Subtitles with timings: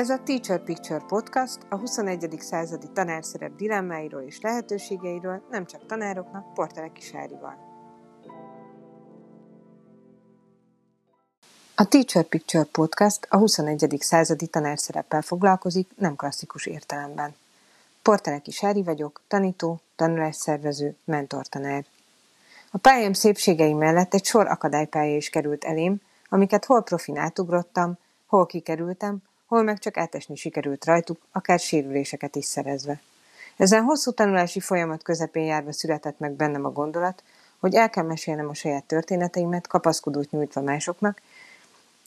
[0.00, 2.36] Ez a Teacher Picture Podcast a 21.
[2.38, 7.56] századi tanárszerep dilemmáiról és lehetőségeiről nem csak tanároknak, Porteleki Sárival.
[11.74, 13.96] A Teacher Picture Podcast a 21.
[13.98, 17.34] századi tanárszereppel foglalkozik, nem klasszikus értelemben.
[18.02, 21.84] Porteleki Sári vagyok, tanító, tanulásszervező, mentortanár.
[22.70, 28.46] A pályám szépségei mellett egy sor akadálypálya is került elém, amiket hol profin átugrottam, hol
[28.46, 33.00] kikerültem, hol meg csak átesni sikerült rajtuk, akár sérüléseket is szerezve.
[33.56, 37.22] Ezen hosszú tanulási folyamat közepén járva született meg bennem a gondolat,
[37.58, 41.20] hogy el kell mesélnem a saját történeteimet, kapaszkodót nyújtva másoknak,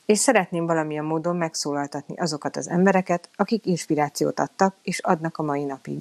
[0.05, 5.63] és szeretném valamilyen módon megszólaltatni azokat az embereket, akik inspirációt adtak és adnak a mai
[5.63, 5.99] napig.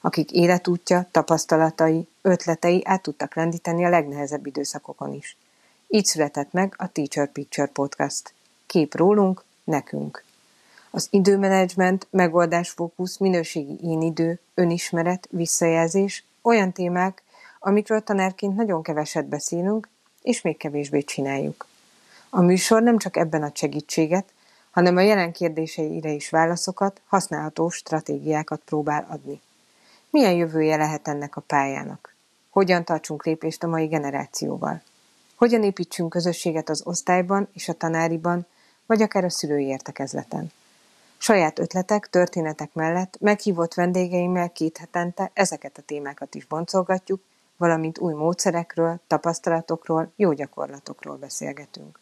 [0.00, 5.36] Akik életútja, tapasztalatai, ötletei át tudtak lendíteni a legnehezebb időszakokon is.
[5.88, 8.34] Így született meg a Teacher Picture Podcast.
[8.66, 10.28] Kép rólunk, nekünk.
[10.92, 17.22] Az időmenedzsment, megoldásfókusz, minőségi én idő, önismeret, visszajelzés olyan témák,
[17.58, 19.88] amikről tanárként nagyon keveset beszélünk,
[20.22, 21.66] és még kevésbé csináljuk.
[22.30, 24.32] A műsor nem csak ebben ad segítséget,
[24.70, 29.40] hanem a jelen kérdéseire is válaszokat, használható stratégiákat próbál adni.
[30.10, 32.14] Milyen jövője lehet ennek a pályának?
[32.50, 34.82] Hogyan tartsunk lépést a mai generációval?
[35.34, 38.46] Hogyan építsünk közösséget az osztályban és a tanáriban,
[38.86, 40.52] vagy akár a szülői értekezleten?
[41.22, 47.20] Saját ötletek, történetek mellett meghívott vendégeimmel két hetente ezeket a témákat is boncolgatjuk,
[47.56, 52.00] valamint új módszerekről, tapasztalatokról, jó gyakorlatokról beszélgetünk.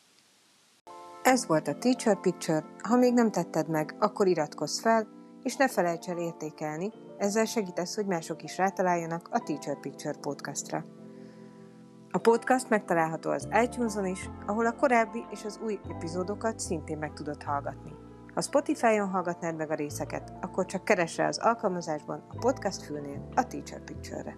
[1.22, 5.06] Ez volt a Teacher Picture, ha még nem tetted meg, akkor iratkozz fel,
[5.42, 10.84] és ne felejts el értékelni, ezzel segítesz, hogy mások is rátaláljanak a Teacher Picture podcastra.
[12.10, 17.12] A podcast megtalálható az iTunes-on is, ahol a korábbi és az új epizódokat szintén meg
[17.12, 18.07] tudod hallgatni.
[18.38, 23.46] Ha Spotify-on hallgatnád meg a részeket, akkor csak keresre az alkalmazásban a podcast fülnél a
[23.46, 24.36] Teacher Picture-re.